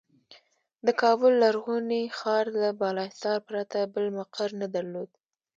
[0.85, 5.09] د کابل لرغوني ښار له بالاحصار پرته بل مقر نه درلود.